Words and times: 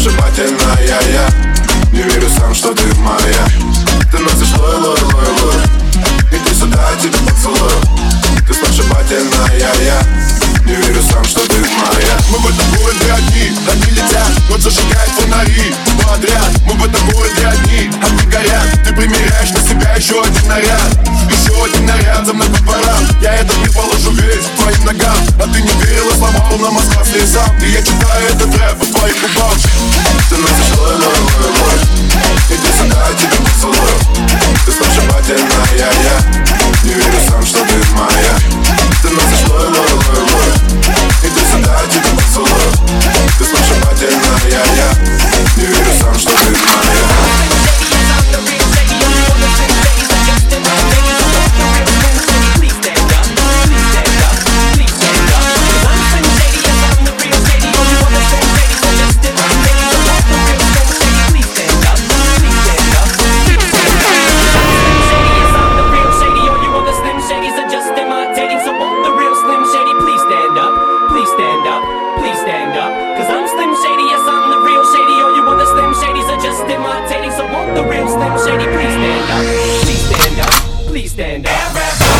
сногсшибательная 0.00 1.02
я 1.12 1.28
Не 1.92 2.02
верю 2.02 2.28
сам, 2.38 2.54
что 2.54 2.72
ты 2.74 2.84
моя. 2.96 3.44
Ты 4.10 4.18
носишь 4.18 4.56
лой, 4.56 4.76
лой, 4.76 4.98
лой, 4.98 5.28
лой. 5.42 5.54
Иди 6.32 6.54
сюда, 6.54 6.90
я 6.90 6.96
тебя 6.96 7.18
поцелую. 7.26 7.80
Ты 8.46 8.54
сногсшибательная 8.54 9.58
я 9.58 10.02
Не 10.64 10.74
верю 10.74 11.02
сам, 11.02 11.24
что 11.24 11.40
ты 11.46 11.60
моя. 11.60 12.16
Мы 12.30 12.38
в 12.38 12.48
этом 12.48 12.70
городе 12.76 13.12
одни, 13.12 13.52
они 13.70 13.90
летят. 13.90 14.30
Ночь 14.48 14.62
зажигает 14.62 15.10
фонари 15.10 15.74
подряд. 16.02 16.50
Мы 16.64 16.72
в 16.74 16.84
этом 16.84 17.10
городе 17.10 17.46
одни, 17.46 17.90
они 18.02 18.30
горят. 18.30 18.68
Ты 18.84 18.94
примеряешь 18.94 19.50
на 19.50 19.60
себя 19.60 19.94
еще 19.96 20.22
один 20.22 20.48
наряд. 20.48 20.96
Еще 21.28 21.52
один 21.62 21.84
наряд 21.86 22.24
за 22.24 22.32
мной 22.32 22.48
по 22.48 22.58
дворам 22.58 23.04
Я 23.20 23.34
этот 23.34 23.56
не 23.58 23.68
положу 23.68 24.12
весь 24.12 24.46
твоим 24.58 24.84
ногам. 24.84 25.18
А 25.38 25.42
ты 25.42 25.60
не 25.60 25.72
верила 25.84 26.12
словам, 26.14 26.62
на 26.62 26.70
Москва 26.70 27.04
слезам 27.04 27.59
rap. 81.74 82.19